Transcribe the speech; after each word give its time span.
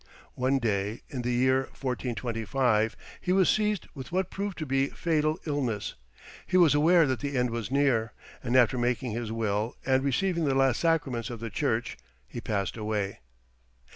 One 0.33 0.57
day 0.57 1.03
in 1.09 1.21
the 1.21 1.31
year 1.31 1.69
1425 1.79 2.97
he 3.21 3.31
was 3.31 3.47
seized 3.51 3.87
with 3.93 4.11
what 4.11 4.31
proved 4.31 4.57
to 4.57 4.65
be 4.65 4.87
fatal 4.87 5.37
illness; 5.45 5.93
he 6.47 6.57
was 6.57 6.73
aware 6.73 7.05
that 7.05 7.19
the 7.19 7.37
end 7.37 7.51
was 7.51 7.69
near; 7.69 8.13
and 8.41 8.55
after 8.55 8.79
making 8.79 9.11
his 9.11 9.31
will 9.31 9.75
and 9.85 10.03
receiving 10.03 10.45
the 10.45 10.55
last 10.55 10.79
sacraments 10.79 11.29
of 11.29 11.39
the 11.39 11.51
church 11.51 11.97
he 12.27 12.41
passed 12.41 12.77
away. 12.77 13.19